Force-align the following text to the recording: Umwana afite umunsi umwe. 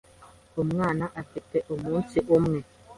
Umwana 0.63 1.05
afite 1.21 1.57
umunsi 1.73 2.17
umwe. 2.35 2.59